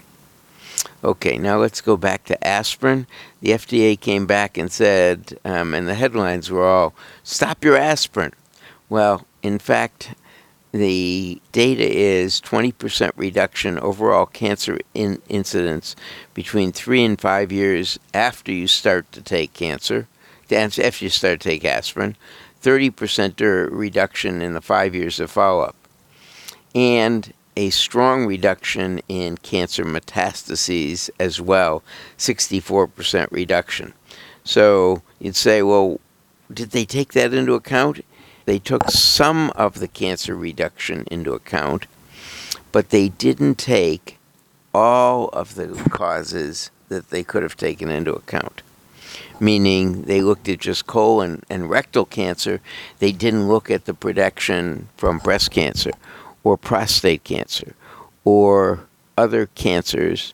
Okay, 1.04 1.38
now 1.38 1.58
let's 1.58 1.82
go 1.82 1.98
back 1.98 2.26
to 2.26 2.48
aspirin. 2.48 3.08
The 3.42 3.52
FDA 3.52 4.00
came 4.00 4.26
back 4.26 4.58
and 4.58 4.72
said, 4.72 5.40
um, 5.46 5.74
and 5.74 5.88
the 5.88 5.96
headlines 5.96 6.52
were 6.52 6.68
all, 6.68 6.94
stop 7.24 7.64
your 7.64 7.78
aspirin. 7.78 8.34
Well, 8.90 9.26
in 9.46 9.60
fact, 9.60 10.16
the 10.72 11.40
data 11.52 11.88
is 11.88 12.42
20% 12.42 13.12
reduction 13.16 13.78
overall 13.80 14.26
cancer 14.26 14.80
in 14.96 15.22
incidence 15.30 15.96
between 16.34 16.72
three 16.72 17.04
and 17.06 17.22
five 17.22 17.52
years 17.52 18.00
after 18.14 18.52
you 18.52 18.66
start 18.66 19.10
to 19.12 19.22
take 19.22 19.54
cancer, 19.54 20.08
after 20.52 21.06
you 21.06 21.10
start 21.10 21.42
to 21.42 21.50
take 21.50 21.64
aspirin, 21.64 22.18
30% 22.64 23.40
er, 23.40 23.70
reduction 23.72 24.42
in 24.42 24.54
the 24.54 24.62
five 24.62 24.96
years 24.96 25.20
of 25.20 25.30
follow 25.30 25.62
up, 25.62 25.76
and 26.74 27.32
a 27.56 27.70
strong 27.70 28.26
reduction 28.26 29.00
in 29.08 29.38
cancer 29.38 29.86
metastases 29.86 31.12
as 31.20 31.40
well, 31.40 31.84
64% 32.18 33.32
reduction. 33.32 33.94
So 34.44 35.04
you'd 35.20 35.36
say, 35.36 35.62
well, 35.62 36.02
did 36.52 36.72
they 36.72 36.86
take 36.86 37.14
that 37.14 37.34
into 37.34 37.54
account? 37.54 38.04
They 38.46 38.60
took 38.60 38.90
some 38.90 39.52
of 39.52 39.80
the 39.80 39.88
cancer 39.88 40.36
reduction 40.36 41.06
into 41.10 41.34
account, 41.34 41.88
but 42.72 42.90
they 42.90 43.10
didn't 43.10 43.56
take 43.56 44.18
all 44.74 45.30
of 45.30 45.56
the 45.56 45.68
causes 45.90 46.70
that 46.90 47.10
they 47.10 47.24
could 47.24 47.44
have 47.44 47.58
taken 47.58 47.90
into 47.90 48.14
account. 48.14 48.62
Meaning 49.40 50.04
they 50.04 50.22
looked 50.22 50.48
at 50.48 50.60
just 50.60 50.86
colon 50.88 51.44
and 51.50 51.70
rectal 51.70 52.06
cancer, 52.06 52.62
they 53.00 53.12
didn't 53.12 53.48
look 53.48 53.70
at 53.72 53.86
the 53.86 53.94
protection 53.94 54.88
from 54.98 55.20
breast 55.20 55.52
cancer 55.52 55.92
or 56.44 56.58
prostate 56.58 57.24
cancer 57.24 57.74
or 58.24 58.82
other 59.18 59.48
cancers 59.56 60.34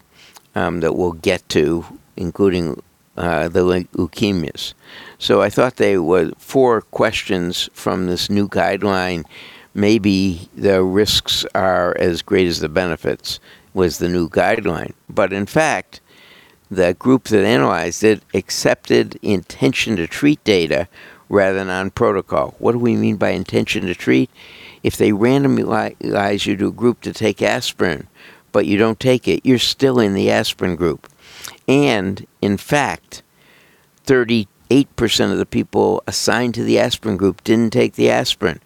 um, 0.56 0.82
that 0.82 0.94
we'll 0.94 1.14
get 1.14 1.48
to, 1.50 1.86
including 2.18 2.82
uh, 3.18 3.48
the 3.48 3.62
leukemias. 3.62 4.74
So 5.18 5.42
I 5.42 5.50
thought 5.50 5.76
they 5.76 5.98
were 5.98 6.32
four 6.38 6.82
questions 6.82 7.70
from 7.74 8.08
this 8.08 8.30
new 8.30 8.48
guideline. 8.48 9.26
Maybe 9.74 10.50
the 10.56 10.84
risks 10.84 11.46
are 11.54 11.96
as 12.00 12.22
great 12.22 12.48
as 12.48 12.60
the 12.60 12.70
benefits, 12.70 13.40
was 13.74 13.98
the 13.98 14.10
new 14.10 14.30
guideline. 14.30 14.94
But 15.10 15.32
in 15.34 15.46
fact, 15.46 16.02
the 16.70 16.94
group 16.94 17.26
that 17.26 17.46
analyzed 17.46 18.04
it 18.04 18.24
accepted 18.34 19.20
intention 19.22 19.98
to 19.98 20.08
treat 20.08 20.44
data 20.44 20.88
rather 21.28 21.58
than 21.58 21.70
on 21.70 21.92
protocol. 21.92 22.56
What 22.60 22.74
do 22.74 22.80
we 22.80 22.96
mean 22.96 23.18
by 23.18 23.32
intention 23.32 23.86
to 23.88 23.96
treat? 23.96 24.30
If 24.84 24.98
they 24.98 25.12
randomize 25.12 26.46
you 26.46 26.58
to 26.58 26.68
a 26.68 26.72
group 26.72 27.02
to 27.02 27.14
take 27.14 27.42
aspirin, 27.42 28.08
but 28.52 28.66
you 28.66 28.78
don't 28.78 29.00
take 29.00 29.28
it, 29.28 29.46
you're 29.46 29.60
still 29.60 30.00
in 30.00 30.14
the 30.14 30.32
aspirin 30.32 30.76
group. 30.76 31.08
And 31.72 32.28
in 32.42 32.58
fact, 32.58 33.24
38% 34.06 35.32
of 35.32 35.38
the 35.38 35.46
people 35.46 36.04
assigned 36.06 36.54
to 36.56 36.66
the 36.66 36.78
aspirin 36.78 37.16
group 37.16 37.46
didn't 37.46 37.72
take 37.72 37.94
the 37.94 38.10
aspirin. 38.10 38.60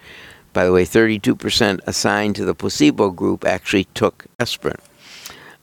By 0.54 0.66
the 0.66 0.72
way, 0.72 0.86
32% 0.86 1.82
assigned 1.86 2.36
to 2.38 2.46
the 2.46 2.56
placebo 2.56 3.12
group 3.12 3.46
actually 3.46 3.84
took 3.94 4.26
aspirin. 4.40 4.78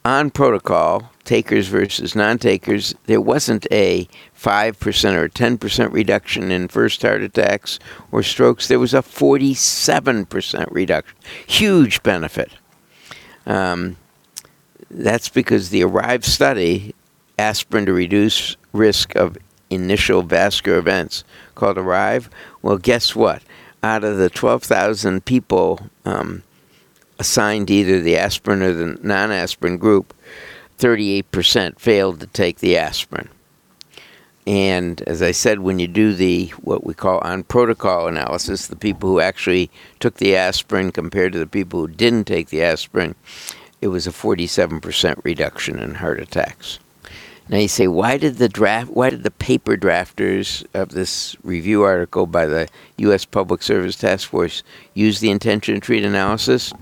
On 0.05 0.31
protocol, 0.31 1.11
takers 1.25 1.67
versus 1.67 2.15
non 2.15 2.39
takers, 2.39 2.95
there 3.07 3.21
wasn't 3.21 3.67
a 3.73 4.07
5% 4.41 5.15
or 5.15 5.29
10% 5.29 5.93
reduction 5.93 6.53
in 6.53 6.69
first 6.69 7.03
heart 7.03 7.23
attacks 7.23 7.81
or 8.13 8.23
strokes. 8.23 8.69
There 8.69 8.79
was 8.79 8.95
a 8.95 9.03
47% 9.03 10.67
reduction. 10.71 11.17
Huge 11.49 12.05
benefit. 12.05 12.53
Um, 13.47 13.97
that's 14.89 15.29
because 15.29 15.71
the 15.71 15.83
ARRIVE 15.83 16.25
study 16.25 16.95
aspirin 17.39 17.87
to 17.87 17.93
reduce 17.93 18.57
risk 18.73 19.15
of 19.15 19.37
initial 19.71 20.23
vascular 20.23 20.79
events 20.79 21.25
called 21.55 21.79
ARRIVE. 21.79 22.29
Well, 22.61 22.79
guess 22.79 23.17
what? 23.17 23.43
Out 23.83 24.05
of 24.05 24.17
the 24.17 24.31
12,000 24.31 25.25
people 25.25 25.81
um, 26.05 26.43
assigned 27.19 27.71
either 27.71 28.01
the 28.01 28.17
aspirin 28.17 28.63
or 28.63 28.73
the 28.73 28.99
non 29.03 29.33
aspirin 29.33 29.79
group, 29.79 30.15
38% 30.79 31.79
failed 31.79 32.21
to 32.21 32.27
take 32.27 32.59
the 32.59 32.77
aspirin. 32.77 33.29
And 34.47 35.01
as 35.03 35.23
I 35.23 35.31
said, 35.31 35.61
when 35.61 35.79
you 35.79 35.87
do 35.87 36.15
the 36.15 36.49
what 36.63 36.85
we 36.85 36.95
call 36.95 37.19
on 37.21 37.45
protocol 37.45 38.09
analysis, 38.09 38.67
the 38.67 38.77
people 38.77 39.09
who 39.09 39.21
actually 39.21 39.71
took 40.01 40.17
the 40.17 40.35
aspirin 40.35 40.91
compared 40.91 41.33
to 41.35 41.39
the 41.39 41.47
people 41.47 41.81
who 41.81 41.89
didn't 41.89 42.25
take 42.25 42.49
the 42.49 42.63
aspirin, 42.63 43.15
it 43.81 43.89
was 43.89 44.07
a 44.07 44.11
47% 44.11 45.25
reduction 45.25 45.79
in 45.79 45.95
heart 45.95 46.21
attacks. 46.21 46.81
Now 47.53 47.59
you 47.59 47.69
say, 47.69 47.87
why 47.87 48.17
did 48.17 48.37
the 48.37 48.49
draft? 48.49 48.91
Why 48.93 49.11
did 49.11 49.25
the 49.25 49.31
paper 49.31 49.77
drafters 49.77 50.65
of 50.73 50.89
this 50.89 51.37
review 51.43 51.83
article 51.83 52.27
by 52.27 52.47
the 52.47 52.67
U.S. 52.97 53.27
Public 53.27 53.63
Service 53.63 53.95
Task 53.95 54.31
Force 54.31 54.63
use 54.95 55.21
the 55.21 55.31
intention 55.31 55.75
to 55.75 55.81
treat 55.81 56.03
analysis? 56.03 56.73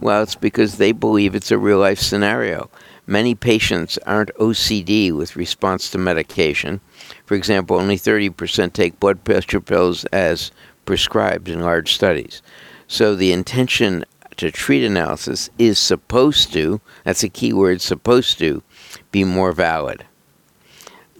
Well, 0.00 0.24
it's 0.24 0.34
because 0.34 0.76
they 0.76 0.90
believe 0.90 1.36
it's 1.36 1.52
a 1.52 1.58
real 1.58 1.78
life 1.78 2.00
scenario. 2.00 2.68
Many 3.06 3.36
patients 3.36 3.96
aren't 4.06 4.34
OCD 4.34 5.12
with 5.12 5.36
response 5.36 5.88
to 5.90 5.98
medication. 5.98 6.80
For 7.24 7.36
example, 7.36 7.76
only 7.76 7.96
30% 7.96 8.72
take 8.72 8.98
blood 8.98 9.22
pressure 9.22 9.60
pills 9.60 10.04
as 10.06 10.50
prescribed 10.84 11.48
in 11.48 11.60
large 11.60 11.94
studies. 11.94 12.42
So 12.88 13.14
the 13.14 13.30
intention 13.30 14.04
to 14.38 14.50
treat 14.50 14.84
analysis 14.84 15.48
is 15.58 15.78
supposed 15.78 16.52
to, 16.54 16.80
that's 17.04 17.22
a 17.22 17.28
key 17.28 17.52
word, 17.52 17.80
supposed 17.80 18.38
to, 18.40 18.64
be 19.12 19.22
more 19.22 19.52
valid. 19.52 20.04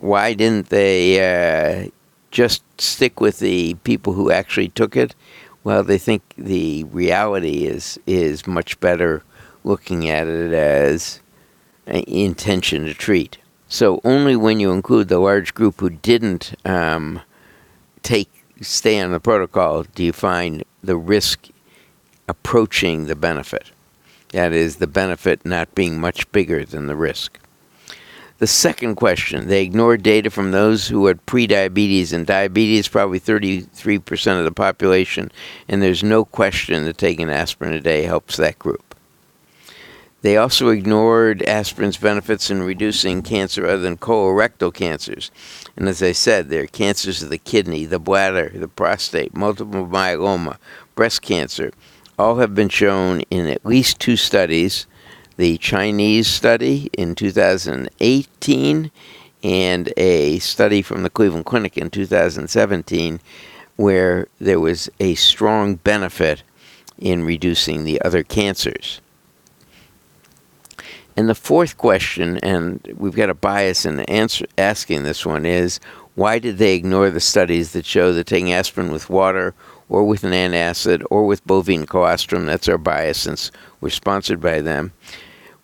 Why 0.00 0.34
didn't 0.34 0.68
they 0.68 1.84
uh, 1.84 1.88
just 2.30 2.62
stick 2.80 3.20
with 3.20 3.38
the 3.38 3.74
people 3.84 4.12
who 4.12 4.30
actually 4.30 4.68
took 4.68 4.96
it? 4.96 5.14
Well, 5.64 5.82
they 5.82 5.98
think 5.98 6.22
the 6.36 6.84
reality 6.84 7.66
is 7.66 7.98
is 8.06 8.46
much 8.46 8.78
better 8.80 9.22
looking 9.64 10.08
at 10.08 10.26
it 10.26 10.52
as 10.52 11.20
intention 11.86 12.84
to 12.86 12.94
treat. 12.94 13.38
So 13.68 14.00
only 14.04 14.36
when 14.36 14.60
you 14.60 14.72
include 14.72 15.08
the 15.08 15.18
large 15.18 15.52
group 15.54 15.80
who 15.80 15.90
didn't 15.90 16.54
um, 16.64 17.20
take 18.02 18.30
stay 18.60 19.00
on 19.00 19.12
the 19.12 19.20
protocol 19.20 19.84
do 19.94 20.02
you 20.02 20.12
find 20.12 20.64
the 20.82 20.96
risk 20.96 21.48
approaching 22.28 23.06
the 23.06 23.16
benefit. 23.16 23.70
That 24.32 24.52
is, 24.52 24.76
the 24.76 24.86
benefit 24.86 25.44
not 25.44 25.74
being 25.74 25.98
much 25.98 26.30
bigger 26.32 26.64
than 26.64 26.86
the 26.86 26.96
risk. 26.96 27.38
The 28.38 28.46
second 28.46 28.94
question, 28.94 29.48
they 29.48 29.64
ignored 29.64 30.04
data 30.04 30.30
from 30.30 30.52
those 30.52 30.86
who 30.86 31.06
had 31.06 31.26
prediabetes, 31.26 32.12
and 32.12 32.24
diabetes 32.24 32.86
probably 32.86 33.18
33% 33.18 34.38
of 34.38 34.44
the 34.44 34.52
population, 34.52 35.32
and 35.66 35.82
there's 35.82 36.04
no 36.04 36.24
question 36.24 36.84
that 36.84 36.98
taking 36.98 37.30
aspirin 37.30 37.72
a 37.72 37.80
day 37.80 38.04
helps 38.04 38.36
that 38.36 38.58
group. 38.60 38.94
They 40.22 40.36
also 40.36 40.68
ignored 40.68 41.42
aspirin's 41.42 41.96
benefits 41.96 42.48
in 42.48 42.62
reducing 42.62 43.22
cancer 43.22 43.66
other 43.66 43.78
than 43.78 43.96
colorectal 43.96 44.72
cancers. 44.72 45.32
And 45.76 45.88
as 45.88 46.00
I 46.00 46.12
said, 46.12 46.48
there 46.48 46.62
are 46.62 46.68
cancers 46.68 47.22
of 47.22 47.30
the 47.30 47.38
kidney, 47.38 47.86
the 47.86 48.00
bladder, 48.00 48.52
the 48.54 48.68
prostate, 48.68 49.36
multiple 49.36 49.86
myeloma, 49.86 50.58
breast 50.94 51.22
cancer. 51.22 51.72
All 52.18 52.36
have 52.36 52.54
been 52.54 52.68
shown 52.68 53.20
in 53.30 53.46
at 53.48 53.66
least 53.66 54.00
two 54.00 54.16
studies 54.16 54.86
the 55.38 55.56
Chinese 55.58 56.26
study 56.26 56.90
in 56.92 57.14
2018 57.14 58.90
and 59.44 59.92
a 59.96 60.38
study 60.40 60.82
from 60.82 61.04
the 61.04 61.10
Cleveland 61.10 61.46
Clinic 61.46 61.78
in 61.78 61.90
2017 61.90 63.20
where 63.76 64.26
there 64.40 64.58
was 64.58 64.90
a 64.98 65.14
strong 65.14 65.76
benefit 65.76 66.42
in 66.98 67.24
reducing 67.24 67.84
the 67.84 68.02
other 68.02 68.24
cancers. 68.24 69.00
And 71.16 71.28
the 71.28 71.36
fourth 71.36 71.78
question, 71.78 72.38
and 72.38 72.80
we've 72.96 73.14
got 73.14 73.30
a 73.30 73.34
bias 73.34 73.86
in 73.86 74.00
answer, 74.00 74.44
asking 74.58 75.04
this 75.04 75.24
one, 75.24 75.46
is 75.46 75.78
why 76.16 76.40
did 76.40 76.58
they 76.58 76.74
ignore 76.74 77.10
the 77.10 77.20
studies 77.20 77.72
that 77.72 77.86
show 77.86 78.12
that 78.12 78.26
taking 78.26 78.52
aspirin 78.52 78.90
with 78.90 79.08
water 79.08 79.54
or 79.88 80.04
with 80.04 80.24
an 80.24 80.32
antacid 80.32 81.04
or 81.10 81.24
with 81.26 81.46
bovine 81.46 81.86
colostrum, 81.86 82.46
that's 82.46 82.68
our 82.68 82.78
bias 82.78 83.20
since 83.20 83.52
we're 83.80 83.90
sponsored 83.90 84.40
by 84.40 84.60
them, 84.60 84.92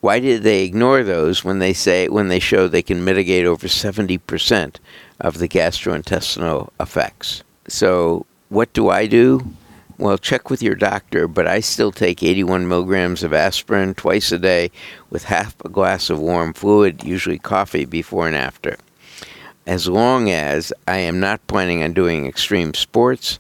Why 0.05 0.21
did 0.21 0.43
they 0.43 0.65
ignore 0.65 1.03
those 1.03 1.45
when 1.45 1.61
they 1.61 1.73
say 1.73 2.11
when 2.11 2.29
they 2.29 2.39
show 2.39 2.69
they 2.69 2.83
can 2.83 3.07
mitigate 3.07 3.47
over 3.47 3.67
70% 3.67 4.77
of 5.19 5.39
the 5.39 5.49
gastrointestinal 5.49 6.69
effects? 6.79 7.43
So, 7.69 8.27
what 8.51 8.71
do 8.75 8.91
I 8.91 9.07
do? 9.07 9.55
Well, 9.97 10.19
check 10.19 10.51
with 10.51 10.63
your 10.63 10.75
doctor, 10.75 11.27
but 11.27 11.47
I 11.47 11.61
still 11.61 11.91
take 11.91 12.23
81 12.23 12.69
milligrams 12.69 13.23
of 13.23 13.33
aspirin 13.33 13.95
twice 13.95 14.31
a 14.31 14.39
day 14.39 14.71
with 15.09 15.25
half 15.25 15.57
a 15.65 15.71
glass 15.71 16.11
of 16.11 16.21
warm 16.21 16.53
fluid, 16.53 17.03
usually 17.03 17.39
coffee, 17.39 17.87
before 17.87 18.27
and 18.27 18.37
after. 18.37 18.77
As 19.67 19.89
long 19.89 20.29
as 20.29 20.71
I 20.87 20.99
am 20.99 21.19
not 21.19 21.47
planning 21.47 21.83
on 21.83 21.95
doing 21.95 22.27
extreme 22.27 22.75
sports, 22.75 23.39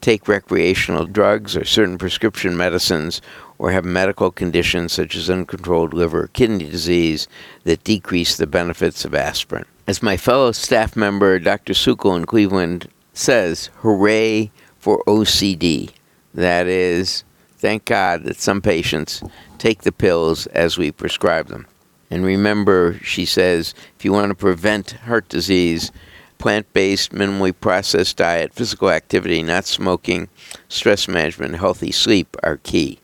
take 0.00 0.28
recreational 0.28 1.06
drugs 1.06 1.56
or 1.56 1.64
certain 1.64 1.98
prescription 1.98 2.56
medicines, 2.56 3.20
or 3.58 3.70
have 3.70 3.84
medical 3.84 4.30
conditions 4.30 4.92
such 4.92 5.14
as 5.14 5.28
uncontrolled 5.28 5.92
liver 5.92 6.22
or 6.22 6.28
kidney 6.28 6.64
disease 6.64 7.28
that 7.64 7.84
decrease 7.84 8.36
the 8.36 8.46
benefits 8.46 9.04
of 9.04 9.14
aspirin. 9.14 9.66
As 9.86 10.02
my 10.02 10.16
fellow 10.16 10.52
staff 10.52 10.96
member, 10.96 11.38
Dr. 11.38 11.74
Sukol 11.74 12.16
in 12.16 12.24
Cleveland, 12.24 12.88
says, 13.12 13.68
hooray 13.78 14.50
for 14.78 15.02
OCD. 15.06 15.90
That 16.32 16.66
is, 16.66 17.24
thank 17.58 17.84
God 17.84 18.24
that 18.24 18.40
some 18.40 18.62
patients 18.62 19.22
take 19.58 19.82
the 19.82 19.92
pills 19.92 20.46
as 20.48 20.78
we 20.78 20.90
prescribe 20.90 21.48
them. 21.48 21.66
And 22.10 22.24
remember, 22.24 22.98
she 23.02 23.24
says, 23.24 23.74
if 23.98 24.04
you 24.04 24.12
want 24.12 24.30
to 24.30 24.34
prevent 24.34 24.92
heart 24.92 25.28
disease, 25.28 25.92
plant 26.40 26.72
based, 26.72 27.12
minimally 27.12 27.54
processed 27.58 28.16
diet, 28.16 28.52
physical 28.52 28.90
activity, 28.90 29.42
not 29.42 29.66
smoking, 29.66 30.28
stress 30.68 31.06
management, 31.06 31.56
healthy 31.56 31.92
sleep 31.92 32.36
are 32.42 32.56
key. 32.56 32.98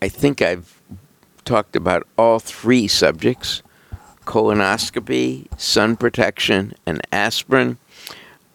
I 0.00 0.08
think 0.08 0.42
I've 0.42 0.80
talked 1.44 1.74
about 1.74 2.06
all 2.16 2.38
three 2.38 2.86
subjects 2.86 3.62
colonoscopy, 4.26 5.46
sun 5.60 5.96
protection, 5.96 6.72
and 6.86 7.00
aspirin. 7.12 7.76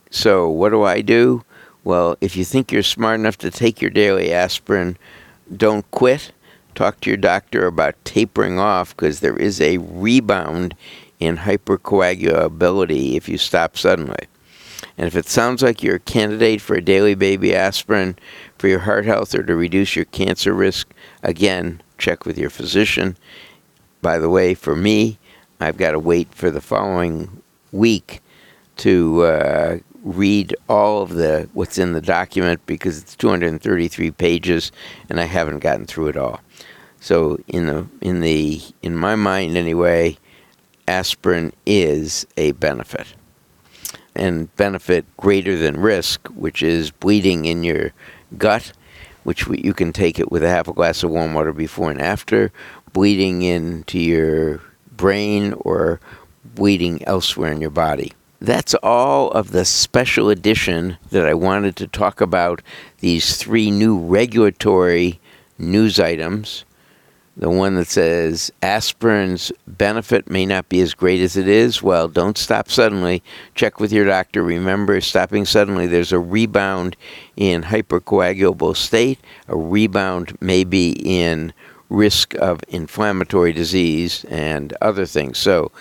So, 0.10 0.50
what 0.50 0.70
do 0.70 0.84
I 0.84 1.02
do? 1.02 1.44
Well, 1.84 2.18
if 2.22 2.36
you 2.36 2.44
think 2.44 2.72
you're 2.72 2.84
smart 2.84 3.20
enough 3.20 3.38
to 3.40 3.52
take 3.52 3.82
your 3.82 3.92
daily 3.92 4.34
aspirin, 4.34 4.98
don't 5.56 5.90
quit. 5.92 6.32
Talk 6.76 7.00
to 7.02 7.10
your 7.10 7.18
doctor 7.18 7.68
about 7.68 8.04
tapering 8.04 8.58
off 8.58 8.96
because 8.96 9.20
there 9.20 9.38
is 9.38 9.62
a 9.62 9.78
rebound 9.78 10.76
in 11.20 11.38
hypercoagulability 11.38 13.16
if 13.16 13.30
you 13.30 13.38
stop 13.38 13.78
suddenly. 13.78 14.28
And 14.98 15.08
if 15.08 15.16
it 15.16 15.28
sounds 15.28 15.62
like 15.62 15.82
you're 15.84 15.96
a 15.96 16.00
candidate 16.00 16.62
for 16.62 16.76
a 16.76 16.82
daily 16.82 17.16
baby 17.16 17.56
aspirin 17.56 18.18
for 18.58 18.68
your 18.68 18.80
heart 18.80 19.06
health 19.06 19.34
or 19.34 19.44
to 19.44 19.56
reduce 19.56 19.96
your 19.96 20.06
cancer 20.06 20.54
risk, 20.54 20.90
again, 21.24 21.82
check 21.98 22.26
with 22.26 22.38
your 22.38 22.50
physician. 22.50 23.18
By 24.02 24.18
the 24.18 24.30
way, 24.30 24.54
for 24.54 24.76
me, 24.76 25.18
I've 25.60 25.78
got 25.78 25.92
to 25.92 26.00
wait 26.00 26.34
for 26.34 26.50
the 26.52 26.62
following 26.62 27.42
week 27.72 28.22
to 28.78 29.24
uh, 29.24 29.78
read 30.04 30.56
all 30.70 31.02
of 31.02 31.10
the 31.12 31.50
what's 31.54 31.78
in 31.78 31.94
the 31.94 32.02
document 32.02 32.66
because 32.66 32.98
it's 33.02 33.16
233 33.16 34.12
pages 34.12 34.72
and 35.10 35.20
I 35.20 35.26
haven't 35.26 35.60
gotten 35.60 35.86
through 35.86 36.08
it 36.08 36.18
all. 36.18 36.40
So 37.02 37.40
in 37.48 37.68
the 37.68 37.88
in 38.02 38.22
the 38.22 38.62
in 38.82 38.96
my 38.96 39.16
mind 39.16 39.58
anyway, 39.58 40.18
aspirin 40.90 41.54
is 41.66 42.26
a 42.36 42.52
benefit. 42.54 43.08
And 44.16 44.54
benefit 44.56 45.06
greater 45.18 45.56
than 45.56 45.80
risk, 45.80 46.28
which 46.30 46.62
is 46.62 46.92
bleeding 46.92 47.46
in 47.46 47.64
your 47.64 47.94
gut, 48.38 48.74
which 49.24 49.48
you 49.48 49.74
can 49.74 49.94
take 49.94 50.20
it 50.20 50.32
with 50.32 50.44
a 50.44 50.50
half 50.50 50.68
a 50.68 50.74
glass 50.74 51.04
of 51.04 51.12
warm 51.12 51.34
water 51.34 51.54
before 51.54 51.92
and 51.92 52.02
after, 52.02 52.52
bleeding 52.92 53.44
into 53.44 54.00
your 54.00 54.62
brain 54.92 55.54
or 55.60 56.02
bleeding 56.44 57.02
elsewhere 57.08 57.52
in 57.52 57.62
your 57.62 57.70
body 57.70 58.12
that's 58.42 58.74
all 58.76 59.32
of 59.32 59.52
the 59.52 59.66
special 59.66 60.30
edition 60.30 60.98
that 61.10 61.26
I 61.26 61.34
wanted 61.34 61.76
to 61.78 61.88
talk 61.88 62.22
about 62.22 62.62
these 63.00 63.36
three 63.38 63.70
new 63.70 64.00
regulatory 64.00 65.20
news 65.58 66.00
items. 66.00 66.64
The 67.40 67.50
one 67.50 67.76
that 67.76 67.88
says 67.88 68.52
aspirin's 68.62 69.50
benefit 69.66 70.30
may 70.30 70.46
not 70.46 70.68
be 70.68 70.82
as 70.82 70.94
great 70.94 71.22
as 71.22 71.38
it 71.38 71.48
is. 71.48 71.82
Well, 71.82 72.10
don't 72.10 72.38
stop 72.38 72.70
suddenly. 72.70 73.24
Check 73.56 73.80
with 73.80 73.94
your 73.94 74.06
doctor. 74.06 74.44
Remember, 74.44 75.00
stopping 75.00 75.46
suddenly, 75.46 75.88
there's 75.88 76.12
a 76.12 76.20
rebound 76.20 76.98
in 77.38 77.64
hypercoagulable 77.64 78.76
state. 78.76 79.20
A 79.48 79.56
rebound 79.56 80.38
may 80.42 80.66
be 80.66 80.92
in 81.02 81.54
risk 81.88 82.36
of 82.36 82.60
inflammatory 82.68 83.54
disease 83.54 84.26
and 84.26 84.74
other 84.82 85.06
things. 85.06 85.38
So, 85.38 85.72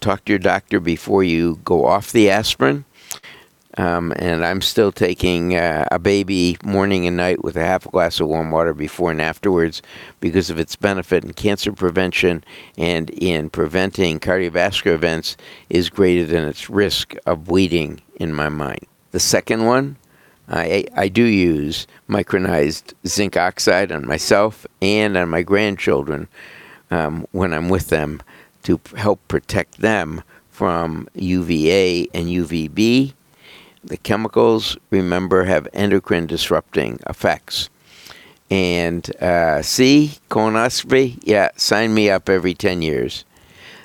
talk 0.00 0.22
to 0.26 0.32
your 0.32 0.38
doctor 0.38 0.80
before 0.80 1.24
you 1.24 1.60
go 1.64 1.86
off 1.86 2.12
the 2.12 2.28
aspirin. 2.28 2.84
Um, 3.78 4.12
and 4.16 4.44
I'm 4.44 4.62
still 4.62 4.90
taking 4.90 5.54
uh, 5.54 5.86
a 5.92 5.98
baby 5.98 6.56
morning 6.64 7.06
and 7.06 7.16
night 7.16 7.44
with 7.44 7.56
a 7.56 7.64
half 7.64 7.84
a 7.84 7.90
glass 7.90 8.20
of 8.20 8.28
warm 8.28 8.50
water 8.50 8.72
before 8.72 9.10
and 9.10 9.20
afterwards 9.20 9.82
because 10.20 10.48
of 10.48 10.58
its 10.58 10.76
benefit 10.76 11.24
in 11.24 11.34
cancer 11.34 11.72
prevention 11.72 12.42
and 12.78 13.10
in 13.10 13.50
preventing 13.50 14.18
cardiovascular 14.18 14.94
events 14.94 15.36
is 15.68 15.90
greater 15.90 16.24
than 16.24 16.48
its 16.48 16.70
risk 16.70 17.14
of 17.26 17.44
bleeding 17.44 18.00
in 18.16 18.32
my 18.32 18.48
mind. 18.48 18.86
The 19.10 19.20
second 19.20 19.66
one, 19.66 19.96
I, 20.48 20.86
I 20.94 21.08
do 21.08 21.24
use 21.24 21.86
micronized 22.08 22.94
zinc 23.06 23.36
oxide 23.36 23.92
on 23.92 24.06
myself 24.06 24.66
and 24.80 25.16
on 25.16 25.28
my 25.28 25.42
grandchildren 25.42 26.28
um, 26.90 27.26
when 27.32 27.52
I'm 27.52 27.68
with 27.68 27.88
them 27.88 28.22
to 28.62 28.80
help 28.96 29.26
protect 29.28 29.78
them 29.78 30.22
from 30.50 31.08
UVA 31.14 32.08
and 32.14 32.26
UVB. 32.26 33.12
The 33.86 33.96
chemicals, 33.96 34.76
remember, 34.90 35.44
have 35.44 35.68
endocrine 35.72 36.26
disrupting 36.26 36.98
effects. 37.08 37.70
And 38.50 39.08
uh, 39.22 39.62
see, 39.62 40.18
colonoscopy, 40.28 41.20
yeah, 41.22 41.50
sign 41.56 41.94
me 41.94 42.10
up 42.10 42.28
every 42.28 42.54
10 42.54 42.82
years. 42.82 43.24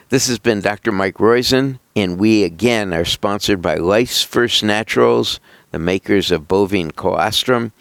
This 0.10 0.28
has 0.28 0.40
been 0.40 0.60
Dr. 0.60 0.92
Mike 0.92 1.20
Roizen, 1.20 1.80
and 1.96 2.20
we 2.20 2.44
again 2.44 2.94
are 2.94 3.06
sponsored 3.06 3.62
by 3.62 3.76
Life's 3.76 4.24
First 4.24 4.64
Naturals, 4.64 5.40
the 5.72 5.80
makers 5.80 6.32
of 6.32 6.48
bovine 6.48 6.92
colostrum. 6.92 7.72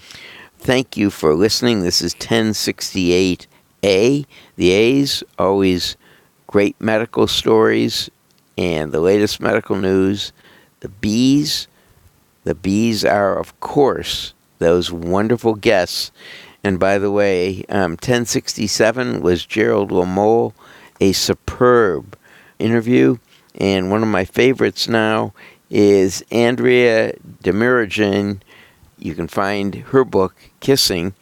Thank 0.59 0.97
you 0.97 1.11
for 1.11 1.35
listening. 1.35 1.81
This 1.81 2.03
is 2.03 2.15
1068A. 2.15 3.47
The 3.83 4.71
A's 4.71 5.25
always 5.39 5.97
great 6.47 6.81
medical 6.81 7.27
stories 7.27 8.11
and 8.57 8.93
the 8.93 9.01
latest 9.01 9.41
medical 9.41 9.77
news. 9.77 10.33
The 10.81 10.89
bees, 10.89 11.67
the 12.45 12.55
bees 12.55 13.05
are, 13.05 13.39
of 13.39 13.59
course, 13.61 14.35
those 14.59 14.93
wonderful 14.93 15.55
guests. 15.55 16.11
And 16.63 16.79
by 16.79 16.99
the 16.99 17.11
way, 17.11 17.65
um, 17.69 17.93
1067 17.93 19.23
was 19.23 19.47
Gerald 19.47 19.91
Lamolle, 19.91 20.53
a 21.01 21.13
superb 21.13 22.17
interview. 22.59 23.19
And 23.55 23.91
one 23.91 24.03
of 24.03 24.09
my 24.09 24.25
favorites 24.25 24.89
now 24.89 25.33
is 25.71 26.25
Andrea 26.31 27.15
Demirjian. 27.43 28.41
You 28.99 29.15
can 29.15 29.29
find 29.29 29.75
her 29.77 30.05
book, 30.05 30.35
Kissing, 30.61 31.15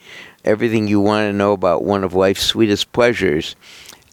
everything 0.45 0.89
you 0.89 1.01
want 1.01 1.29
to 1.29 1.33
know 1.33 1.53
about 1.53 1.85
one 1.85 2.03
of 2.05 2.15
life's 2.15 2.43
sweetest 2.45 2.93
pleasures 2.93 3.55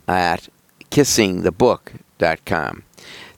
at 0.07 0.47
kissingthebook.com. 0.91 2.83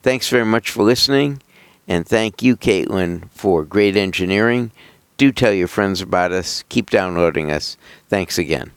Thanks 0.01 0.29
very 0.29 0.45
much 0.45 0.69
for 0.69 0.83
listening, 0.83 1.41
and 1.87 2.07
thank 2.07 2.43
you, 2.43 2.57
Caitlin, 2.57 3.29
for 3.31 3.63
great 3.63 3.95
engineering. 3.95 4.71
Do 5.17 5.31
tell 5.31 5.53
your 5.53 5.67
friends 5.67 6.01
about 6.01 6.31
us. 6.31 6.63
Keep 6.69 6.89
downloading 6.89 7.51
us. 7.51 7.77
Thanks 8.09 8.37
again. 8.37 8.71